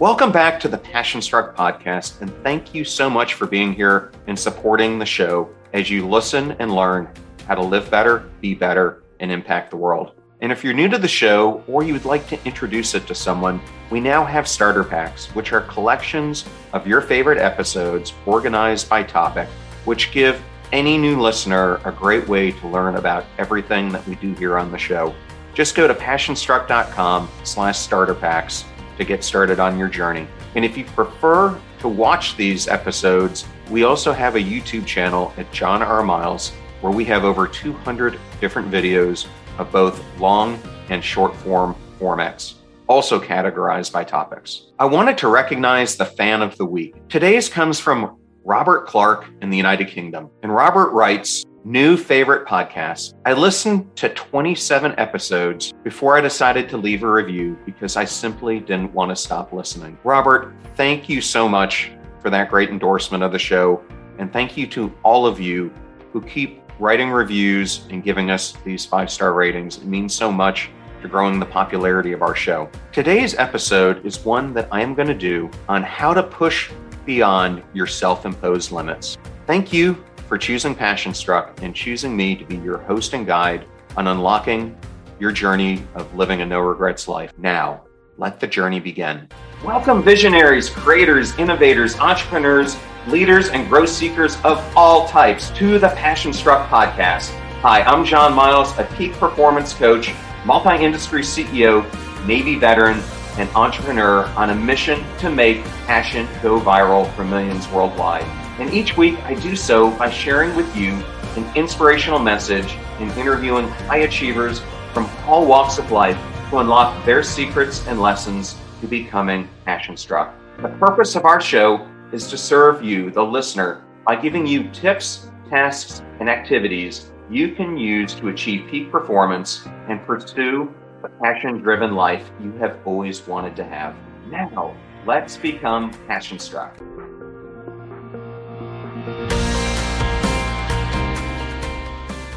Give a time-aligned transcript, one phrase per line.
[0.00, 4.10] Welcome back to the Passion Struck podcast, and thank you so much for being here
[4.26, 7.08] and supporting the show as you listen and learn
[7.46, 10.20] how to live better, be better, and impact the world.
[10.40, 13.14] And if you're new to the show or you would like to introduce it to
[13.14, 19.04] someone, we now have starter packs, which are collections of your favorite episodes organized by
[19.04, 19.48] topic,
[19.84, 20.42] which give
[20.72, 24.72] any new listener a great way to learn about everything that we do here on
[24.72, 25.14] the show.
[25.54, 28.64] Just go to passionstruck.com slash starter packs
[28.98, 30.26] to get started on your journey.
[30.54, 35.50] And if you prefer to watch these episodes, we also have a YouTube channel at
[35.52, 36.02] John R.
[36.02, 39.26] Miles where we have over 200 different videos
[39.58, 40.60] of both long
[40.90, 42.54] and short form formats,
[42.88, 44.66] also categorized by topics.
[44.78, 46.94] I wanted to recognize the fan of the week.
[47.08, 50.28] Today's comes from Robert Clark in the United Kingdom.
[50.42, 53.14] And Robert writes, new favorite podcast.
[53.24, 58.60] I listened to 27 episodes before I decided to leave a review because I simply
[58.60, 59.98] didn't want to stop listening.
[60.04, 61.90] Robert, thank you so much
[62.20, 63.82] for that great endorsement of the show.
[64.18, 65.72] And thank you to all of you
[66.12, 69.78] who keep writing reviews and giving us these five star ratings.
[69.78, 70.68] It means so much
[71.00, 72.68] to growing the popularity of our show.
[72.92, 76.70] Today's episode is one that I am going to do on how to push
[77.06, 79.16] beyond your self imposed limits.
[79.46, 83.66] Thank you for choosing Passion Struck and choosing me to be your host and guide
[83.96, 84.76] on unlocking
[85.18, 87.32] your journey of living a no regrets life.
[87.38, 87.84] Now,
[88.16, 89.28] let the journey begin.
[89.64, 92.76] Welcome, visionaries, creators, innovators, entrepreneurs,
[93.08, 97.30] leaders, and growth seekers of all types to the Passion Struck podcast.
[97.60, 100.12] Hi, I'm John Miles, a peak performance coach,
[100.44, 101.84] multi industry CEO,
[102.26, 103.02] Navy veteran,
[103.36, 108.43] and entrepreneur on a mission to make passion go viral for millions worldwide.
[108.58, 110.92] And each week I do so by sharing with you
[111.36, 116.16] an inspirational message and interviewing high achievers from all walks of life
[116.50, 120.34] to unlock their secrets and lessons to becoming passion struck.
[120.62, 125.28] The purpose of our show is to serve you, the listener, by giving you tips,
[125.50, 130.72] tasks, and activities you can use to achieve peak performance and pursue
[131.02, 133.96] the passion driven life you have always wanted to have.
[134.30, 134.76] Now,
[135.06, 136.78] let's become passion struck.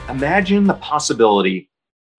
[0.09, 1.69] Imagine the possibility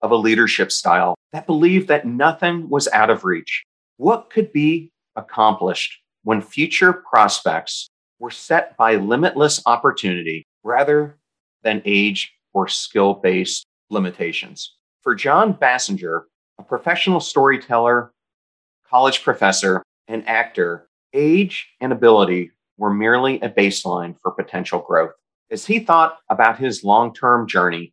[0.02, 3.64] of a leadership style that believed that nothing was out of reach.
[3.96, 7.88] What could be accomplished when future prospects
[8.20, 11.18] were set by limitless opportunity rather
[11.62, 14.76] than age or skill based limitations?
[15.02, 16.22] For John Bassinger,
[16.58, 18.12] a professional storyteller,
[18.88, 25.12] college professor, and actor, age and ability were merely a baseline for potential growth.
[25.50, 27.92] As he thought about his long term journey,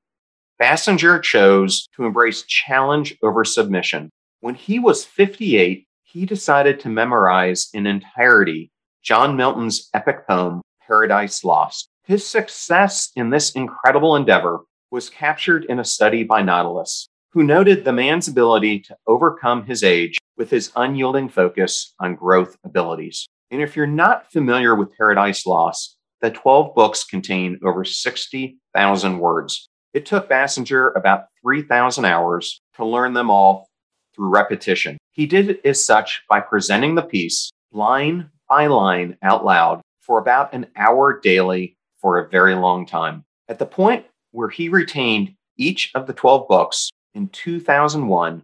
[0.61, 4.09] Bassinger chose to embrace challenge over submission.
[4.39, 8.71] When he was 58, he decided to memorize in entirety
[9.03, 11.89] John Milton's epic poem, Paradise Lost.
[12.05, 17.83] His success in this incredible endeavor was captured in a study by Nautilus, who noted
[17.83, 23.27] the man's ability to overcome his age with his unyielding focus on growth abilities.
[23.55, 29.69] And if you're not familiar with Paradise Lost, the 12 books contain over 60,000 words.
[29.93, 33.69] It took Bassinger about 3,000 hours to learn them all
[34.13, 34.97] through repetition.
[35.13, 40.19] He did it as such by presenting the piece line by line out loud for
[40.19, 43.23] about an hour daily for a very long time.
[43.47, 48.43] At the point where he retained each of the 12 books in 2001,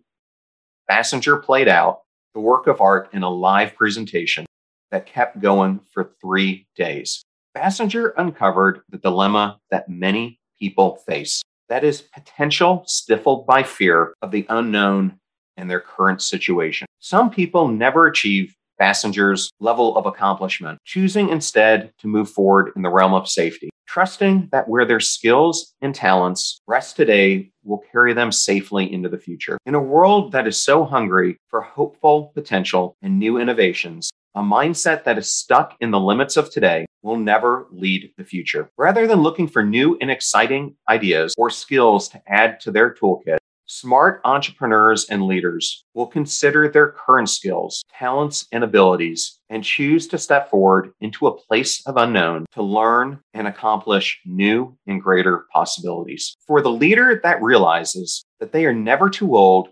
[0.90, 2.00] Bassinger played out
[2.34, 4.46] the work of art in a live presentation
[4.92, 7.24] that kept going for three days.
[7.56, 11.42] Basinger uncovered the dilemma that many people face
[11.72, 15.18] that is, potential stifled by fear of the unknown
[15.56, 16.86] and their current situation.
[17.00, 22.90] Some people never achieve Basinger's level of accomplishment, choosing instead to move forward in the
[22.90, 28.34] realm of safety, trusting that where their skills and talents rest today will carry them
[28.34, 29.58] safely into the future.
[29.66, 35.04] In a world that is so hungry for hopeful potential and new innovations, a mindset
[35.04, 38.70] that is stuck in the limits of today will never lead the future.
[38.78, 43.38] Rather than looking for new and exciting ideas or skills to add to their toolkit,
[43.74, 50.18] Smart entrepreneurs and leaders will consider their current skills, talents, and abilities and choose to
[50.18, 56.36] step forward into a place of unknown to learn and accomplish new and greater possibilities.
[56.46, 59.70] For the leader that realizes that they are never too old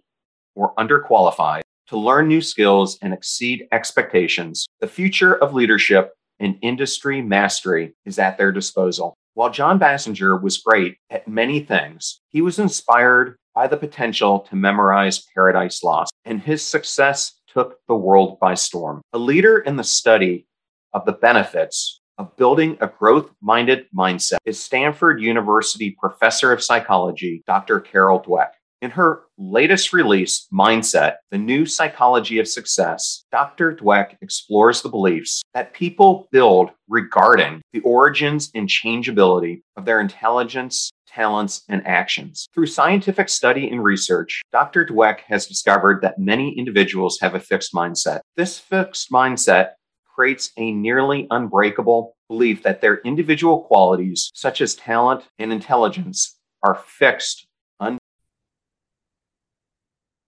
[0.56, 7.20] or underqualified to learn new skills and exceed expectations, the future of leadership and industry
[7.22, 9.16] mastery is at their disposal.
[9.34, 14.56] While John Bassinger was great at many things, he was inspired by the potential to
[14.56, 19.02] memorize Paradise Lost, and his success took the world by storm.
[19.14, 20.46] A leader in the study
[20.94, 27.42] of the benefits of building a growth minded mindset is Stanford University professor of psychology,
[27.48, 27.80] Dr.
[27.80, 28.50] Carol Dweck.
[28.82, 33.76] In her latest release, Mindset, The New Psychology of Success, Dr.
[33.76, 40.92] Dweck explores the beliefs that people build regarding the origins and changeability of their intelligence,
[41.06, 42.48] talents, and actions.
[42.54, 44.86] Through scientific study and research, Dr.
[44.86, 48.22] Dweck has discovered that many individuals have a fixed mindset.
[48.38, 49.72] This fixed mindset
[50.16, 56.76] creates a nearly unbreakable belief that their individual qualities, such as talent and intelligence, are
[56.76, 57.48] fixed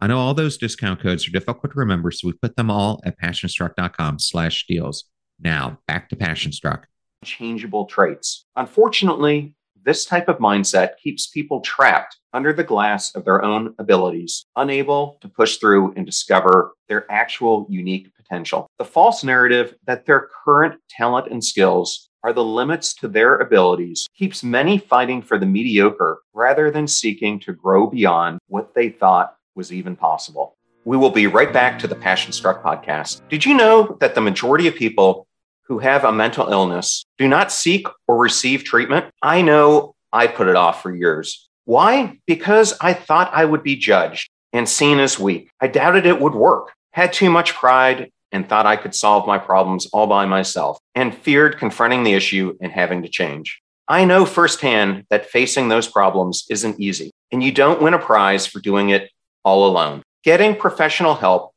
[0.00, 3.00] I know all those discount codes are difficult to remember, so we put them all
[3.04, 5.04] at passionstruck.com slash deals.
[5.40, 6.84] Now, back to Passionstruck.
[7.24, 8.44] Changeable traits.
[8.56, 9.54] Unfortunately,
[9.84, 15.18] this type of mindset keeps people trapped under the glass of their own abilities, unable
[15.20, 18.66] to push through and discover their actual unique potential.
[18.78, 24.08] The false narrative that their current talent and skills are the limits to their abilities
[24.16, 29.36] keeps many fighting for the mediocre rather than seeking to grow beyond what they thought
[29.54, 30.56] was even possible.
[30.84, 33.22] We will be right back to the Passion Struck podcast.
[33.28, 35.26] Did you know that the majority of people
[35.62, 39.06] who have a mental illness do not seek or receive treatment?
[39.22, 41.48] I know I put it off for years.
[41.64, 42.18] Why?
[42.26, 45.48] Because I thought I would be judged and seen as weak.
[45.60, 49.38] I doubted it would work, had too much pride, and thought I could solve my
[49.38, 53.60] problems all by myself, and feared confronting the issue and having to change.
[53.88, 58.46] I know firsthand that facing those problems isn't easy, and you don't win a prize
[58.46, 59.10] for doing it
[59.44, 60.02] all alone.
[60.22, 61.52] Getting professional help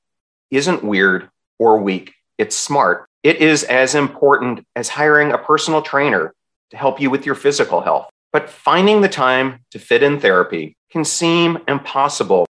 [0.51, 1.29] isn't weird
[1.59, 3.07] or weak, it's smart.
[3.23, 6.33] It is as important as hiring a personal trainer
[6.71, 8.09] to help you with your physical health.
[8.31, 12.45] But finding the time to fit in therapy can seem impossible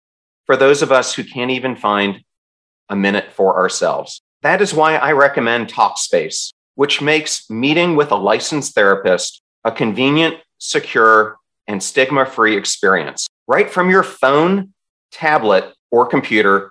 [0.46, 2.22] for those of us who can't even find
[2.88, 4.20] a minute for ourselves.
[4.42, 10.36] That is why I recommend Talkspace, which makes meeting with a licensed therapist a convenient,
[10.58, 13.26] secure, and stigma free experience.
[13.48, 14.72] Right from your phone
[15.10, 16.70] tablet, or computer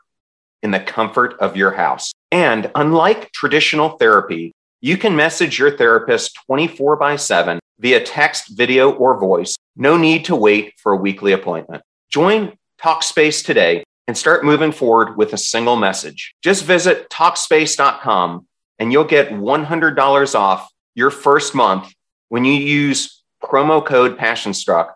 [0.61, 2.11] in the comfort of your house.
[2.31, 4.51] And unlike traditional therapy,
[4.81, 9.55] you can message your therapist 24 by 7 via text, video, or voice.
[9.75, 11.83] No need to wait for a weekly appointment.
[12.09, 16.35] Join Talkspace today and start moving forward with a single message.
[16.43, 18.47] Just visit Talkspace.com
[18.79, 21.93] and you'll get $100 off your first month
[22.29, 24.93] when you use promo code PassionStruck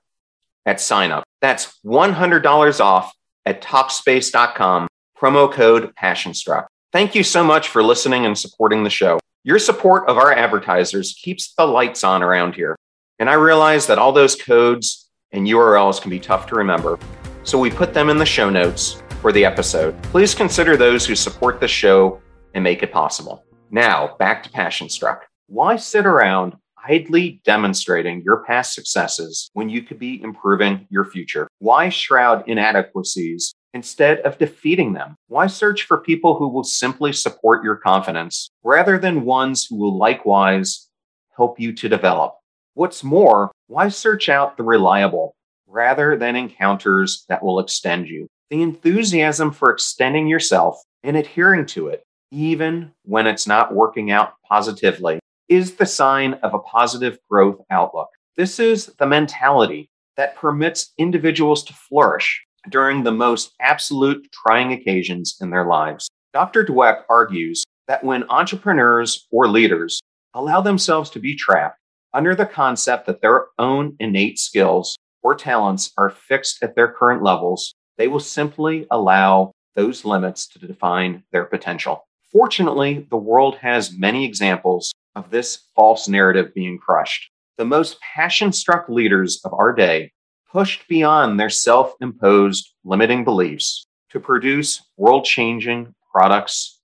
[0.66, 1.24] at sign up.
[1.42, 3.14] That's $100 off
[3.46, 6.68] at Talkspace.com, promo code PassionStruck.
[6.92, 9.20] Thank you so much for listening and supporting the show.
[9.44, 12.76] Your support of our advertisers keeps the lights on around here.
[13.20, 16.98] And I realize that all those codes and URLs can be tough to remember,
[17.44, 20.02] so we put them in the show notes for the episode.
[20.04, 22.22] Please consider those who support the show
[22.54, 23.44] and make it possible.
[23.72, 25.26] Now, back to Passion Struck.
[25.48, 26.56] Why sit around
[26.88, 31.48] idly demonstrating your past successes when you could be improving your future?
[31.60, 35.16] Why shroud inadequacies instead of defeating them?
[35.28, 39.98] Why search for people who will simply support your confidence rather than ones who will
[39.98, 40.88] likewise
[41.36, 42.36] help you to develop?
[42.74, 45.36] What's more, why search out the reliable
[45.68, 48.28] rather than encounters that will extend you?
[48.50, 54.34] The enthusiasm for extending yourself and adhering to it even when it's not working out
[54.48, 55.20] positively,
[55.50, 58.10] is the sign of a positive growth outlook.
[58.38, 65.38] This is the mentality that permits individuals to flourish during the most absolute trying occasions
[65.42, 66.08] in their lives.
[66.34, 66.64] Dr.
[66.64, 70.00] Dweck argues that when entrepreneurs or leaders
[70.34, 71.80] allow themselves to be trapped
[72.14, 77.24] under the concept that their own innate skills or talents are fixed at their current
[77.24, 82.08] levels, they will simply allow those limits to define their potential.
[82.32, 87.30] Fortunately, the world has many examples of this false narrative being crushed.
[87.58, 90.12] The most passion struck leaders of our day
[90.52, 96.80] pushed beyond their self imposed limiting beliefs to produce world changing products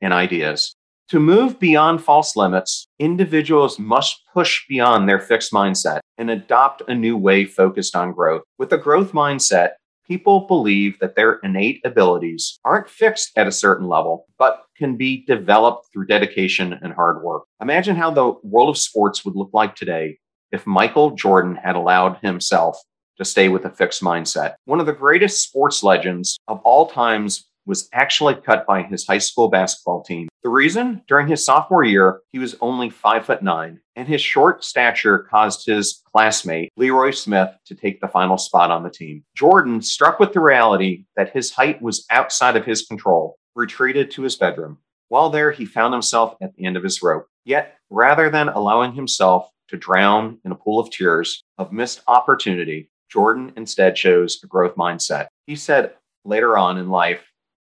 [0.00, 0.74] and ideas.
[1.08, 6.94] To move beyond false limits, individuals must push beyond their fixed mindset and adopt a
[6.94, 8.42] new way focused on growth.
[8.58, 9.70] With a growth mindset,
[10.10, 15.24] people believe that their innate abilities aren't fixed at a certain level, but can be
[15.24, 17.44] developed through dedication and hard work.
[17.62, 20.18] Imagine how the world of sports would look like today
[20.50, 22.76] if Michael Jordan had allowed himself
[23.18, 24.54] to stay with a fixed mindset.
[24.64, 29.18] One of the greatest sports legends of all times was actually cut by his high
[29.18, 30.28] school basketball team.
[30.42, 31.02] The reason?
[31.06, 35.66] During his sophomore year, he was only five foot nine, and his short stature caused
[35.66, 39.22] his classmate, Leroy Smith, to take the final spot on the team.
[39.34, 44.22] Jordan, struck with the reality that his height was outside of his control, retreated to
[44.22, 44.78] his bedroom.
[45.08, 47.26] While there, he found himself at the end of his rope.
[47.44, 52.90] Yet, rather than allowing himself to drown in a pool of tears of missed opportunity,
[53.10, 55.26] Jordan instead chose a growth mindset.
[55.46, 57.29] He said later on in life,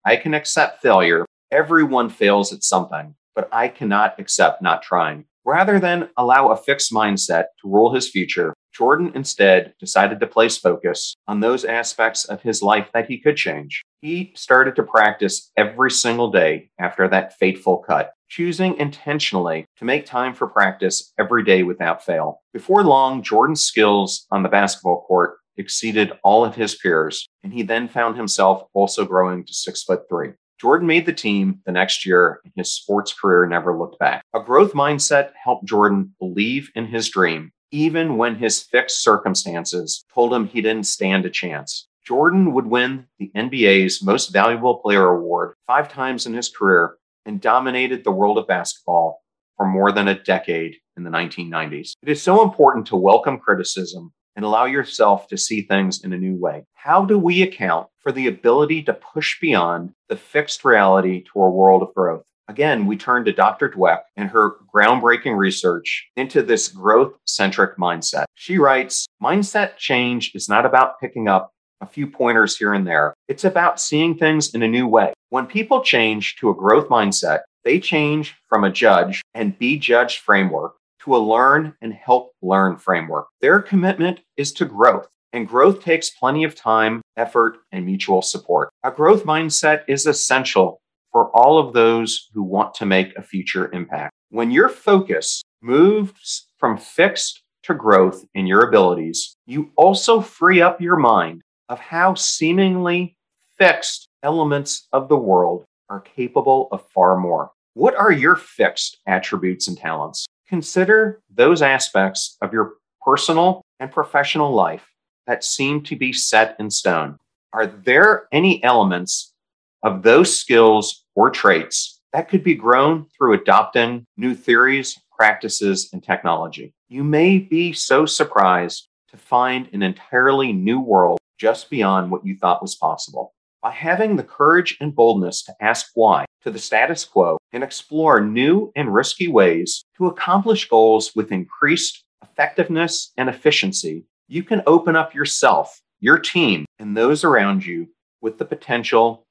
[0.05, 1.25] I can accept failure.
[1.51, 5.25] Everyone fails at something, but I cannot accept not trying.
[5.43, 10.57] Rather than allow a fixed mindset to rule his future, Jordan instead decided to place
[10.57, 13.83] focus on those aspects of his life that he could change.
[14.01, 20.05] He started to practice every single day after that fateful cut, choosing intentionally to make
[20.05, 22.41] time for practice every day without fail.
[22.53, 27.63] Before long, Jordan's skills on the basketball court exceeded all of his peers, and he
[27.63, 30.31] then found himself also growing to six foot three.
[30.59, 34.23] Jordan made the team the next year, and his sports career never looked back.
[34.33, 40.33] A growth mindset helped Jordan believe in his dream, even when his fixed circumstances told
[40.33, 41.87] him he didn't stand a chance.
[42.05, 47.41] Jordan would win the NBA's Most Valuable Player Award five times in his career and
[47.41, 49.23] dominated the world of basketball
[49.57, 51.93] for more than a decade in the 1990s.
[52.01, 56.17] It is so important to welcome criticism and allow yourself to see things in a
[56.17, 56.65] new way.
[56.73, 61.49] How do we account for the ability to push beyond the fixed reality to a
[61.49, 62.25] world of growth?
[62.47, 63.69] Again, we turn to Dr.
[63.69, 68.25] Dweck and her groundbreaking research into this growth centric mindset.
[68.35, 71.51] She writes Mindset change is not about picking up
[71.81, 75.13] a few pointers here and there, it's about seeing things in a new way.
[75.29, 80.21] When people change to a growth mindset, they change from a judge and be judged
[80.21, 83.27] framework to a learn and help learn framework.
[83.39, 88.69] Their commitment is to growth, and growth takes plenty of time, effort, and mutual support.
[88.83, 90.81] A growth mindset is essential
[91.11, 94.11] for all of those who want to make a future impact.
[94.29, 100.81] When your focus moves from fixed to growth in your abilities, you also free up
[100.81, 103.15] your mind of how seemingly
[103.57, 107.51] fixed elements of the world are capable of far more.
[107.75, 110.25] What are your fixed attributes and talents?
[110.47, 112.73] Consider those aspects of your
[113.03, 114.85] personal and professional life
[115.25, 117.17] that seem to be set in stone.
[117.51, 119.33] Are there any elements
[119.81, 126.03] of those skills or traits that could be grown through adopting new theories, practices, and
[126.03, 126.73] technology?
[126.89, 132.37] You may be so surprised to find an entirely new world just beyond what you
[132.37, 133.33] thought was possible.
[133.63, 138.21] By having the courage and boldness to ask why to the status quo and explore
[138.21, 144.95] new and risky ways to accomplish goals with increased effectiveness and efficiency, you can open
[144.95, 147.87] up yourself, your team, and those around you
[148.21, 149.25] with the potential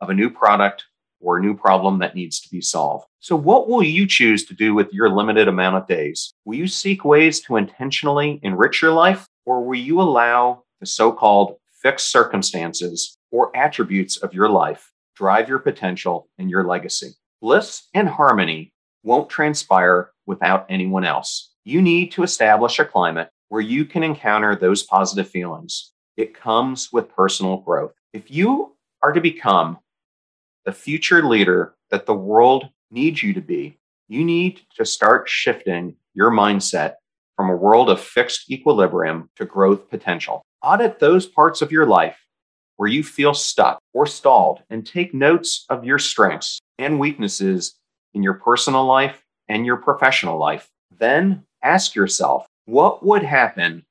[0.00, 0.84] of a new product
[1.20, 3.06] or a new problem that needs to be solved.
[3.20, 6.34] So, what will you choose to do with your limited amount of days?
[6.44, 11.12] Will you seek ways to intentionally enrich your life, or will you allow the so
[11.12, 17.10] called fixed circumstances or attributes of your life drive your potential and your legacy?
[17.40, 21.52] Bliss and harmony won't transpire without anyone else.
[21.64, 25.92] You need to establish a climate where you can encounter those positive feelings.
[26.16, 27.92] It comes with personal growth.
[28.12, 29.78] If you are to become
[30.64, 33.78] the future leader that the world needs you to be,
[34.08, 36.94] you need to start shifting your mindset
[37.36, 40.42] from a world of fixed equilibrium to growth potential.
[40.62, 42.16] Audit those parts of your life
[42.76, 46.60] where you feel stuck or stalled and take notes of your strengths.
[46.78, 47.78] and weaknesses
[48.14, 50.68] in your personal life and your professional life.
[50.98, 53.84] Then ask yourself, what would happen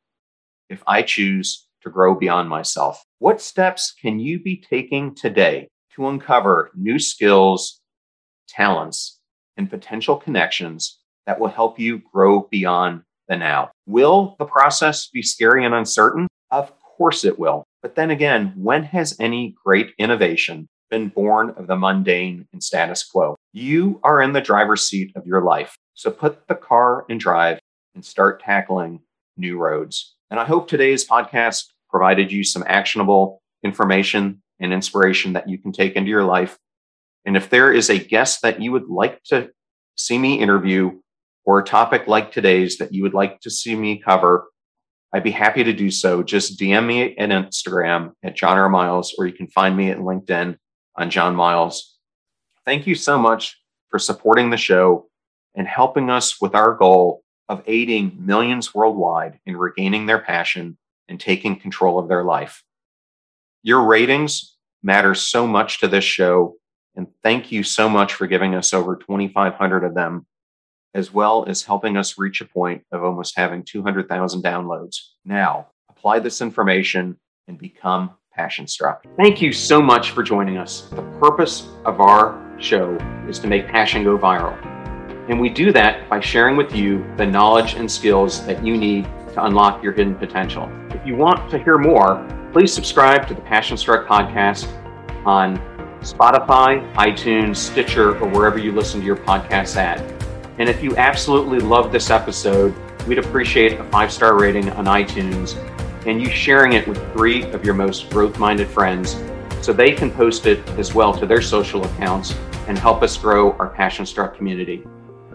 [0.70, 3.04] if I choose to grow beyond myself?
[3.20, 7.80] What steps can you be taking today to uncover new skills,
[8.48, 9.20] talents,
[9.58, 13.72] and potential connections that will help you grow beyond the now?
[13.86, 16.28] Will the process be scary and uncertain?
[16.52, 17.64] Of course it will.
[17.84, 23.04] But then again, when has any great innovation been born of the mundane and status
[23.04, 23.36] quo?
[23.52, 25.78] You are in the driver's seat of your life.
[25.94, 27.60] So put the car in drive
[27.94, 29.02] and start tackling
[29.36, 30.16] new roads.
[30.32, 35.74] And I hope today's podcast provided you some actionable information and inspiration that you can
[35.74, 36.58] take into your life.
[37.26, 39.50] And if there is a guest that you would like to
[39.96, 41.00] see me interview
[41.46, 44.46] or a topic like today's that you would like to see me cover,
[45.14, 46.24] I'd be happy to do so.
[46.24, 48.68] Just DM me at Instagram at John R.
[48.68, 50.58] Miles, or you can find me at LinkedIn
[50.96, 51.98] on John Miles.
[52.66, 55.08] Thank you so much for supporting the show
[55.56, 60.78] and helping us with our goal of aiding millions worldwide in regaining their passion
[61.08, 62.64] and taking control of their life.
[63.62, 66.56] Your ratings matter so much to this show,
[66.96, 70.26] and thank you so much for giving us over 2,500 of them,
[70.94, 74.98] as well as helping us reach a point of almost having 200,000 downloads.
[75.26, 79.06] Now, apply this information and become passion struck.
[79.18, 80.88] Thank you so much for joining us.
[80.90, 82.96] The purpose of our show
[83.28, 84.58] is to make passion go viral.
[85.30, 89.06] And we do that by sharing with you the knowledge and skills that you need
[89.34, 90.70] to unlock your hidden potential.
[90.90, 94.68] If you want to hear more, please subscribe to the Passion Struck podcast
[95.26, 95.58] on
[96.02, 100.13] Spotify, iTunes, Stitcher, or wherever you listen to your podcasts at.
[100.60, 102.76] And if you absolutely love this episode,
[103.08, 105.58] we'd appreciate a five star rating on iTunes
[106.06, 109.22] and you sharing it with three of your most growth minded friends
[109.62, 112.36] so they can post it as well to their social accounts
[112.68, 114.84] and help us grow our Passion Struck community.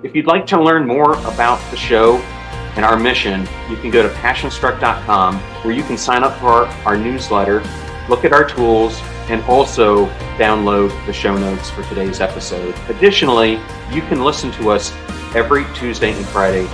[0.02, 2.16] If you'd like to learn more about the show
[2.76, 6.66] and our mission, you can go to passionstruck.com where you can sign up for our,
[6.84, 7.62] our newsletter,
[8.08, 10.06] look at our tools, and also
[10.38, 12.75] download the show notes for today's episode.
[12.88, 13.60] Additionally,
[13.91, 14.93] you can listen to us
[15.34, 16.67] every Tuesday and Friday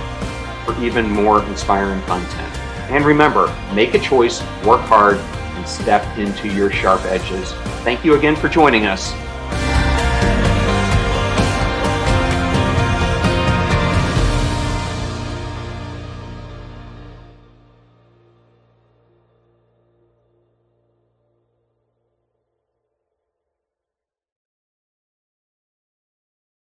[0.65, 2.53] for even more inspiring content.
[2.89, 7.51] And remember, make a choice, work hard, and step into your sharp edges.
[7.83, 9.13] Thank you again for joining us.